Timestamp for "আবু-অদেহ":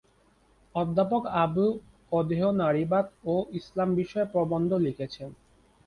1.43-2.41